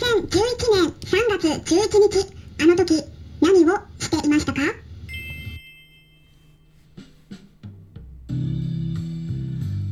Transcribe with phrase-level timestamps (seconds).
[0.00, 3.04] 年3月11日、あの時、
[3.42, 4.60] 何をしていましたか？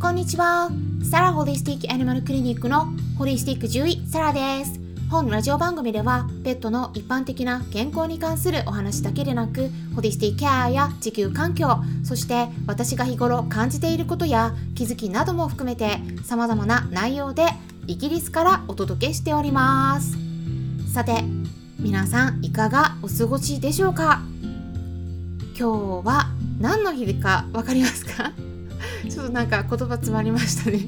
[0.00, 0.70] こんにちは。
[1.10, 2.86] サラホリスティックアニマルクリニックの
[3.18, 4.80] ホリスティック獣医サラです。
[5.10, 11.66] 本ラジオ番組ではペットの一般的な健康に関するお話だけでなくホリスティケアや地球環境
[12.04, 17.46] そして私が日頃感じていることや気づきなども含めて様々な内容で
[17.88, 20.16] イギリスからお届けしております。
[20.92, 21.24] さて
[21.80, 24.20] 皆さんいかがお過ごしでしょうか？
[25.58, 26.26] 今日は
[26.60, 28.32] 何の日か分かりますか？
[29.08, 30.86] ちょっとなんか言葉詰まりましたね。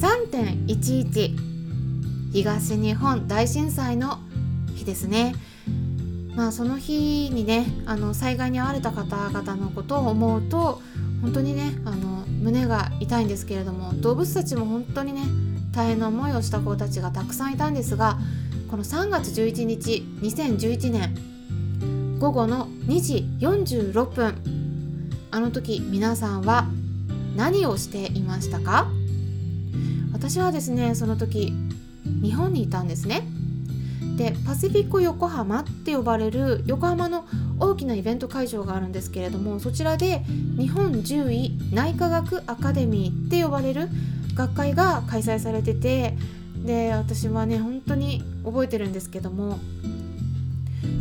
[0.00, 1.38] 3.11
[2.32, 4.18] 東日本大震災の
[4.74, 5.34] 日ですね。
[6.34, 10.82] まあその日にねあの災害に遭われた方々のことを思うと
[11.22, 15.22] 本当にねあの胸が痛いんですけれども動物たちも本当にね
[15.74, 18.18] 大変な思いをした子たちがたくさんいたんですが
[18.70, 24.34] この3月11日2011年午後の2時46分
[25.30, 26.66] あの時皆さんは
[27.36, 28.86] 何をしていましたか？
[30.12, 31.52] 私はですねその時
[32.22, 33.26] 日本にいたんですね。
[34.16, 37.26] でパシフィコ横浜って呼ばれる横浜の
[37.58, 40.20] 大きなイベント会場があるんですけれどもそちらで
[40.56, 43.88] 日本獣医内科学アカデミーって呼ばれる
[44.34, 46.16] 学会が開催されてて
[46.64, 49.58] で私はね本当に覚えてるんですけども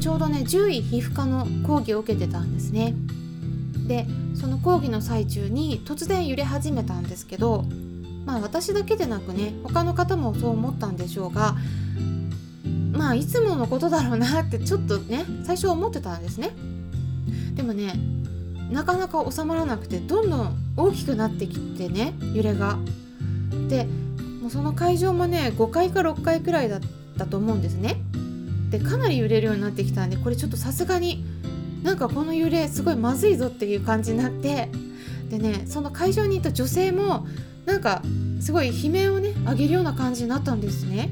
[0.00, 2.94] ちょうどね獣医皮膚科の講義を受けてたんですね。
[3.86, 7.64] でその講義の最中に突然揺れ始めたんですけど
[8.24, 11.56] まあ私だけでなくね他の方もそう思ったんでしょうが
[12.92, 16.50] まあいつものことだろうなってちょっとね最初思ってたんですね。
[17.54, 17.94] でもね
[18.70, 22.78] なかなか収まらなくてどんどん大きくなってきてね揺れが。
[23.70, 23.86] で
[24.42, 26.80] もうその会場もね5階か6階くらいだっ
[27.16, 27.96] たと思うんですね
[28.70, 31.24] でかなり揺れるようになってきたんでこれちょっとさすがに
[31.82, 34.68] なんかこの揺れすごいまずいぞっていう感じになって
[35.30, 37.26] でねその会場にいた女性も
[37.64, 38.02] なんか
[38.40, 41.08] すごい悲鳴をね上げるような感じになったんですね。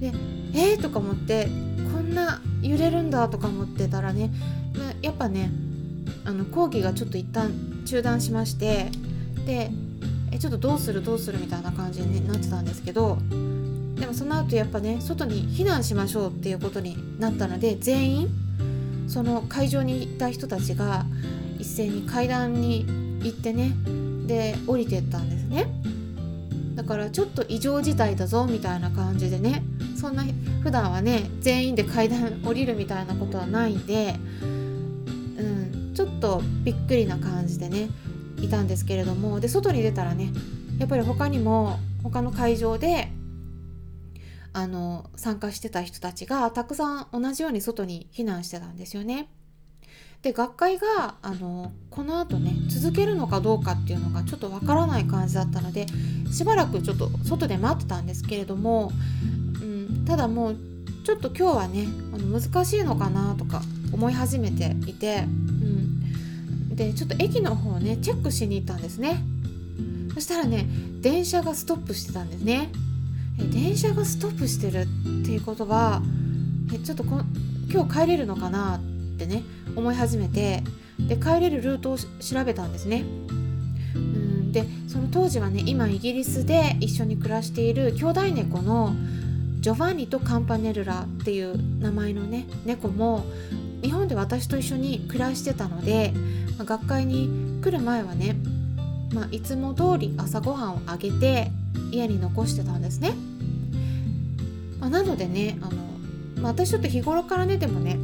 [0.00, 0.12] で
[0.54, 1.48] えー、とか思って
[1.92, 4.30] こんな揺れるんだとか思ってたらね
[5.02, 5.50] やっぱね
[6.24, 7.52] あの講義がちょっと一旦
[7.84, 8.90] 中断しまして
[9.46, 9.70] で
[10.34, 13.18] えちょっとどうするどうするみたいな感じになってたんですけど
[13.94, 18.28] でもその後やっぱね外に避難しましょうっていうことになったので全員
[19.06, 21.06] その会場にいた人たちが
[21.58, 22.84] 一斉に階段に
[23.22, 23.72] 行ってね
[24.26, 25.66] で降りてったんですね。
[26.74, 29.62] だからちょっと異常事態だぞみたいな感じでね
[29.96, 30.24] そんな
[30.62, 37.88] 普段はね全員で階段降りるみたいなことはないんで、うん、ちょっとびっくりな感じでね
[38.44, 40.30] いたんですけれどもで外に出たらね
[40.78, 43.10] やっぱり他にも他の会場で
[44.52, 49.28] あの参加してた人たちがたくさん同じように外に避難してたんですよね。
[50.22, 55.86] で学会があのこのあとね続けるのかどうかっていうのがちょっとわからない感じだったので
[56.32, 58.90] しばらくちょっと外で待ってたんですけれども、
[59.60, 60.56] うん、ただもう
[61.04, 63.60] ちょっと今日はねあの難しいのかなとか
[63.92, 65.93] 思い始めていて、うん、
[66.74, 69.22] でちょっと駅の方をねチェックしに行ったんですね
[70.12, 70.66] そしたらね
[71.00, 72.70] 電車がストップしてたんですね
[73.40, 74.86] え電車がストップしてるっ
[75.24, 76.02] ていうことは
[76.72, 77.20] えちょっとこ
[77.70, 78.80] 今日帰れるのかなっ
[79.18, 79.42] てね
[79.76, 80.62] 思い始めて
[80.98, 83.04] で帰れるルートを調べたんですね。
[83.96, 88.94] うんでその当時はね今イギリスで一緒に暮らしている兄弟猫の
[89.60, 93.24] ジョバンニとカンパネルラっていう名前のね猫も
[93.82, 96.14] 日本で私と一緒に暮らしてたので、
[96.58, 98.36] まあ、学会に来る前はね、
[99.12, 101.50] まあ、いつも通り朝ごはんをあげて
[101.90, 103.14] 家に残してたんですね。
[104.80, 105.76] まあ、なのでねあの、
[106.42, 107.98] まあ、私ちょっと日頃からねでもね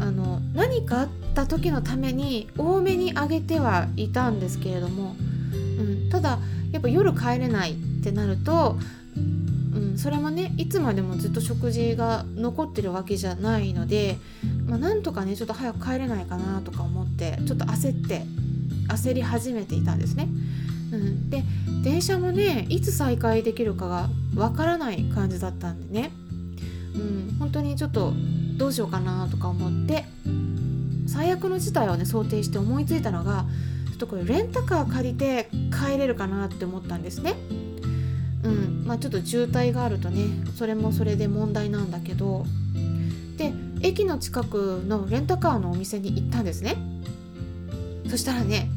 [0.00, 5.16] あの何かあった時のために多めにあげてはいたんですけれども、
[5.52, 6.38] うん、ただ
[6.72, 8.78] やっぱ夜帰れないってなると、
[9.16, 14.18] うん、それもねいつまでもずっと食事が残ってるわけじゃないので、
[14.68, 18.22] まあ、なんとかねちょっと早く帰れないかなとか思ってちょっと焦って
[18.88, 20.28] 焦り始めていたんですね。
[20.92, 21.42] うん、で
[21.82, 26.12] 電車もねいつ再開できるかがわからない感じだったんでね、
[26.94, 28.14] うん、本当にちょっと
[28.56, 30.04] どうしようかなとか思って
[31.06, 33.44] 最悪の事態をね想定して思いついたのが
[33.90, 37.34] ちょっとこれレンタカー借りて帰れるかなって思ったんですね。
[38.44, 38.84] うん。
[38.86, 40.24] まあ、ちょっと渋滞があるとね
[40.56, 42.44] それもそれで問題なんだけど。
[43.36, 46.76] で駅の近くのレンタカーのお店に行ったんですね。
[48.08, 48.70] そしたらね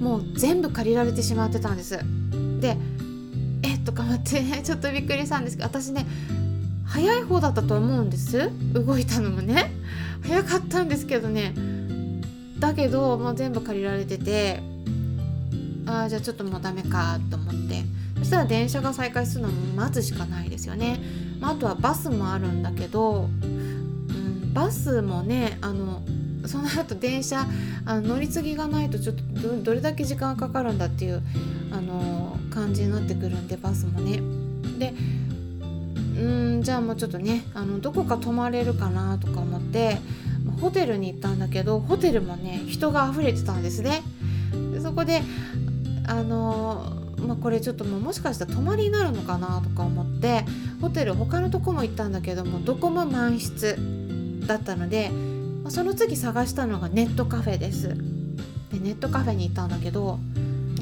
[0.00, 1.98] もう全部借りられてしまってたんです。
[2.60, 2.76] で
[3.62, 6.06] えっとか待ってちょっとびっくりしたんですけど私ね
[6.84, 8.50] 早い方だったと思うんです。
[8.72, 9.72] 動いたのもね。
[10.22, 11.54] 早かったんですけどね。
[12.58, 14.62] だけどもう全部借りられてて
[15.86, 17.84] ああじゃあちょっともうダメかと思って。
[18.18, 20.98] そしたら電車が再開するのも待つしかないですよね、
[21.40, 23.28] まあ、あとはバスもあるんだけど、
[24.54, 26.00] バスもねあの
[26.46, 27.46] その後電車
[27.84, 31.22] あの乗り継ぎがないとちょっとどれだけ時間かかるんだっていう
[31.72, 34.20] あの感じになってくるんでバスもね。
[34.78, 34.94] で
[36.16, 39.98] うんじゃあもうちょっとねあのどこか泊まれるかなとか思って
[40.60, 44.02] ホテルに行ったんだけどホテルもね人が溢れてたんですね。
[44.72, 45.22] でそこで
[46.06, 50.44] あのまあ、これちょっともうもしかしたら泊まりになるのかなとか思って
[50.82, 53.78] ホテル他のとこも行ったんだけどもどこも満室
[54.46, 55.10] だったので
[55.64, 57.88] まあ、その次探したのがネットカフェです。
[57.88, 60.18] でネットカフェに行ったんだけど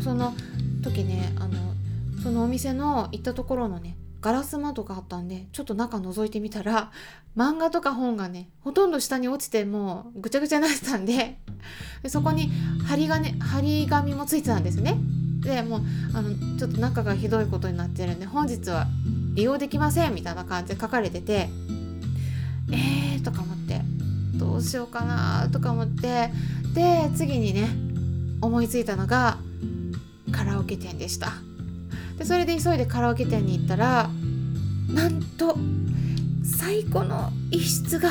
[0.02, 0.34] その
[0.82, 1.74] 時ねあの
[2.22, 6.90] そのお店の行ったところのねガラス窓があったんでちょっと中覗いてみたら
[7.36, 11.38] 漫画とか本がねほとんど下に落ちてもうぐちゃぐちゃになってたんで
[12.02, 12.50] でそこに
[12.86, 14.96] 針金針紙もついてたんですね。
[15.40, 15.82] でもう
[16.14, 18.86] あのちょっと中がひどいことになってるんで本日は
[19.34, 21.48] 利用できませんみたいな感じで書かれてて
[22.70, 23.80] えーとか思って
[24.34, 26.30] どうしようかなとか思って
[26.74, 27.68] で次にね
[28.40, 29.38] 思いついたのが
[30.32, 31.32] カラオケ店でした
[32.18, 34.10] でそれで急いでカラオケ店に行ったら
[34.88, 35.56] なんと
[36.44, 38.10] 最後の一室が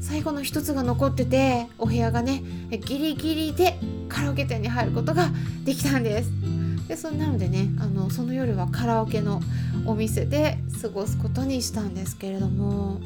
[0.00, 3.78] 最後の一つが残っててお部屋がねギリギリで
[4.08, 5.28] カラオケ店に入ることが
[5.64, 6.53] できたんです。
[6.88, 9.40] でそんなのでねあのその夜はカラオケの
[9.86, 13.00] お店で過ごすことにしたんですけれども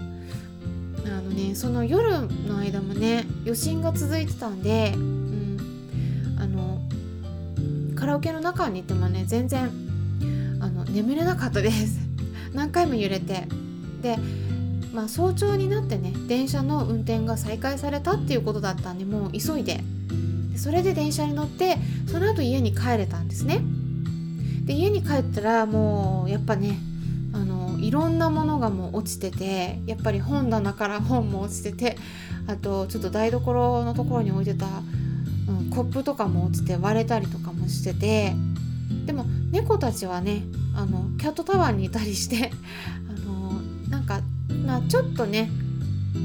[1.07, 6.81] あのねその夜の間もね余震が続いてたんで、うん、あの
[7.95, 9.71] カラオケの中にいてもね全然
[10.61, 12.01] あの眠れなかったです。
[12.53, 13.47] 何回も揺れて。
[14.03, 14.17] で
[14.93, 19.83] まあ早朝になってね電車の運転が再開されたっていうことだったんでもう急いで
[20.59, 21.77] それで電車に乗って
[22.07, 23.61] その後家に帰れたんですね。
[24.65, 26.79] で家に帰ったらもうやっぱね
[27.33, 31.97] あのいろんなものがもう落ちててやっぱり本棚から本も落ちてて
[32.47, 34.67] あとちょっと台所のところに置いてた、
[35.49, 38.35] うん、コップとかも落ちて割れたりとかもしてて
[39.07, 40.43] でも猫たちはね
[40.77, 42.51] あのキャットタワーにいたりして
[43.09, 44.21] あのなんか、
[44.67, 45.51] まあ、ちょっとね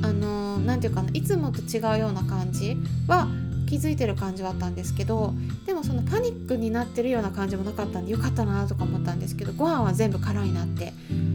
[0.01, 2.77] あのなんていうかないつもと違うような感じ
[3.07, 3.27] は
[3.74, 5.34] 気づいてる感じはあったんですけど
[5.66, 10.94] でもそのパニックになってるような感じもなかったんでよかったなとか思ったんですけどご飯は全部空になって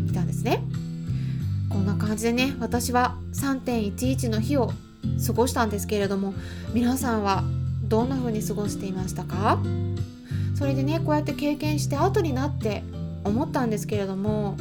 [0.09, 0.63] いたんですね。
[1.69, 4.71] こんな感じでね私は3.11の日を
[5.27, 6.33] 過ごしたんですけれども
[6.73, 7.43] 皆さんは
[7.83, 9.59] どんな風に過ごしていましたか？
[10.55, 12.85] それでねこうやって経験して後になって
[13.25, 14.57] 思ったんですけれども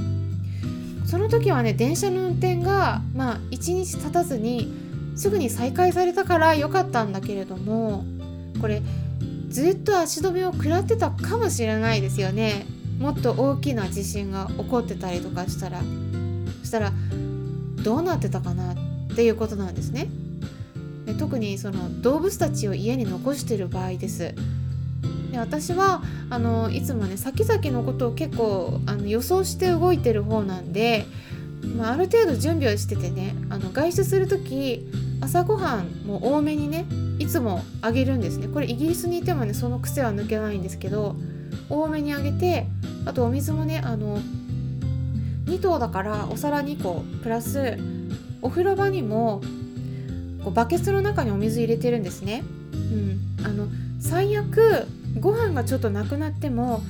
[1.06, 4.86] その時はね電車の運転がまあ1日経たずに
[5.17, 8.05] すぐに再開されたから良かったんだけれども
[8.61, 8.81] これ
[9.49, 12.65] ずっと足止めを食らってたかもしれないですよね。
[12.99, 15.81] もっと大きな地震が起こってたりとかしたら。
[16.61, 16.91] そしたら
[17.83, 18.75] どうなってたかなっ
[19.15, 20.07] ていうことなんですね。
[21.05, 24.35] で特にその動物たちを家に残してる場合です。
[25.31, 31.05] で私はあのいつもね先々のことを結構あの予想して動いてる方なんで、
[31.77, 34.85] まあ、ある程度準備をしててねあの外出する時
[35.27, 36.85] 朝ごはんも多めにね
[37.19, 41.17] いつもあげるんですねこれイギリスにいてもねその癖は抜けないんですけど
[41.69, 42.65] 多めにあげて
[43.05, 44.19] あとお水もねあの
[45.47, 47.77] 2頭だからお皿2個プラス
[48.41, 49.41] お風呂場にも
[50.45, 52.43] こうバケツの中にお水入れてるんですね。
[52.73, 53.67] うん、あの
[53.99, 54.87] 最悪
[55.19, 56.81] ご飯がちょっとなくなっても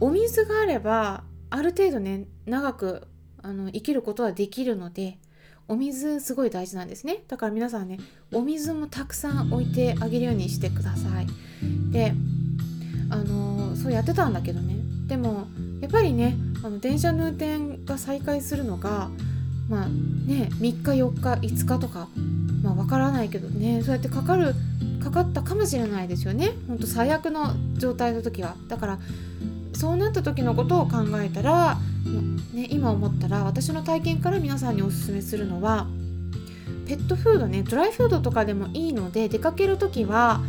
[0.00, 3.06] お水があればある程度ね長く
[3.42, 5.18] あの生きることはできるので
[5.68, 7.22] お水すごい大事なんですね。
[7.28, 7.98] だから皆さんね
[8.32, 11.26] お水もたくさん置いてあげるようにしてください。
[11.92, 12.14] で
[13.10, 14.76] あのそうやってたんだけどね。
[15.06, 15.46] でも
[15.80, 19.10] やっぱりねあの電車の運転が再開するのが
[19.68, 22.08] まあね3日4日5日とか
[22.62, 23.82] まあわからないけどね。
[23.82, 24.54] そうやってかかる
[25.02, 26.52] かかったかもしれないですよね。
[26.68, 28.56] ほんと最悪の状態の時は。
[28.68, 28.98] だから
[29.74, 31.78] そうなった時のことを考えたら、
[32.52, 35.86] ね、今思ったら私の体験から皆さんにおすすめするのは
[36.86, 40.40] ペットフードねドライフードとかでもいいので出かける時は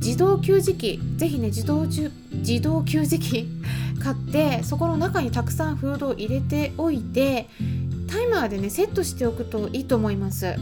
[0.00, 2.12] 自動給餌器ぜひね自動自
[2.60, 3.48] 動給餌器
[3.98, 7.48] 買ってそこの中にたくさんフードを入れておいて
[8.06, 10.54] タイマーでねセットしておくといいと思います。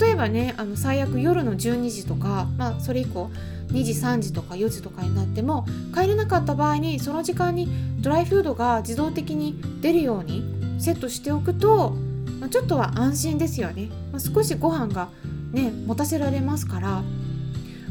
[0.00, 3.30] 例えばねあの最悪夜の12時とか、まあ、それ以降
[3.74, 7.68] 2時3時とか4時とかになっても帰れなかった場合にその時間に
[8.00, 10.44] ドライフードが自動的に出るように
[10.80, 11.90] セットしておくと、
[12.40, 15.08] まあ、ちょっとは安心ですよね、まあ、少しご飯が
[15.52, 17.02] ね持たせられますから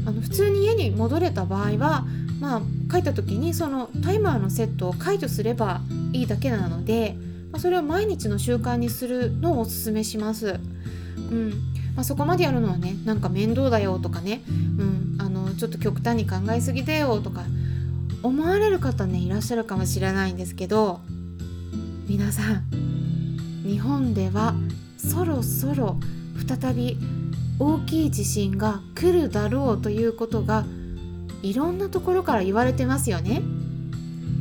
[0.06, 2.06] あの普通に家に戻れた場合は
[2.40, 5.80] まあ書いた時にそのタイマーのセットを解除すれば
[6.12, 7.16] いいだけなので、
[7.52, 10.58] まあ、それを毎日の習慣にするのをおすすめします。
[11.16, 11.74] うん。
[11.94, 17.44] まあ、そこまでやるのはねなんか面倒だよとかね、うん、あのちょっと極端に考えすぎだよとか
[18.22, 21.00] 思われる方ねいらっしゃるかもしれないんですけど
[22.06, 22.64] 皆さん
[23.64, 24.54] 日本では
[24.96, 25.96] そろそろ
[26.46, 26.98] 再び
[27.58, 30.64] 大きい地震が来るだろうということが
[31.42, 33.42] いろんなところから言われてますよね。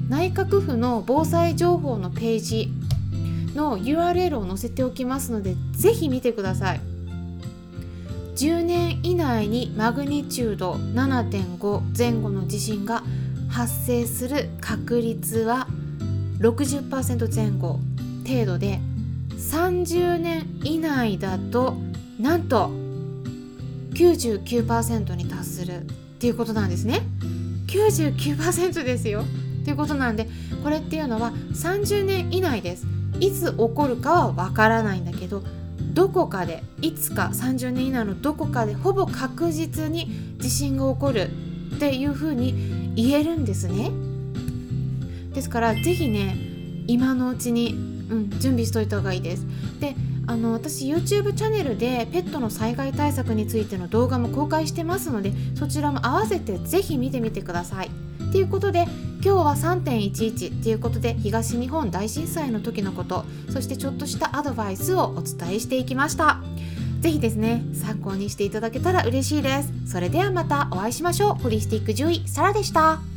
[0.10, 2.72] 内閣府の防災情報のページ
[3.56, 6.93] の URL を載せておきますのでぜひ見てください。
[8.36, 13.04] 10年以内にマグニチュード7.5前後の地震が
[13.48, 15.68] 発生する確率は
[16.40, 17.80] 60%前後
[18.28, 18.80] 程度で
[19.30, 21.76] 30年以内だと
[22.20, 22.72] なんと
[23.94, 25.86] 99%に達するっ
[26.20, 27.02] ていうことなんですね。
[27.68, 29.22] 99%ですよ。
[29.62, 30.28] っていうことなんで
[30.64, 32.88] これっていうのは30年以内です。
[33.20, 35.44] いつ起こるかはわからないんだけど
[35.94, 41.30] どこかでいつか30年以内のどこかでほぼ確実に地震が起こる
[41.76, 43.92] っていうふうに言えるんですね。
[45.34, 46.36] ですから是非ね
[46.88, 47.74] 今のうちに、
[48.10, 49.46] うん、準備しといた方がいいです。
[49.80, 57.92] であの私 YouTube チャンネルでペットの災害対策についての動画も公開してますのでそちらも合わせて是非見てみてください。
[58.32, 58.88] ということで
[59.24, 66.40] 今日は3.11っていうことで東日本大震災の時のことそしてちょっとしたアドバイスをお伝えしていきました。
[67.02, 69.74] ぜひですね参考にしていただけたら嬉しいです。
[69.86, 71.44] それではまたお会いしましょう。
[71.44, 73.13] ホリスティック獣医サラでした。